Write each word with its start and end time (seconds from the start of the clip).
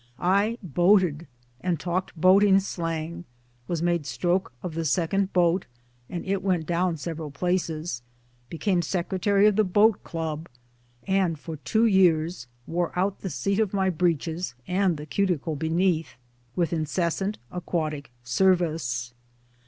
I 0.17 0.57
boated 0.63 1.27
and 1.61 1.79
talked 1.79 2.19
boating 2.19 2.59
slang; 2.59 3.23
was 3.67 3.83
made 3.83 4.07
stroke 4.07 4.51
of 4.63 4.73
the 4.73 4.83
second 4.83 5.31
boat, 5.31 5.67
and 6.09 6.25
it 6.25 6.41
went 6.41 6.65
down 6.65 6.97
several 6.97 7.29
places; 7.29 8.01
became 8.49 8.81
Secretary 8.81 9.45
of 9.45 9.57
the 9.57 9.63
Boat 9.63 10.03
Club; 10.03 10.49
and 11.05 11.37
for 11.37 11.57
two 11.57 11.85
years 11.85 12.47
wore 12.65 12.91
out 12.97 13.19
the 13.21 13.29
seat 13.29 13.59
of 13.59 13.75
my 13.75 13.91
breeches 13.91 14.55
and 14.67 14.97
the 14.97 15.05
cuticle 15.05 15.55
beneath 15.55 16.15
with 16.55 16.73
incessant 16.73 17.37
aquatic 17.51 18.09
service. 18.23 19.13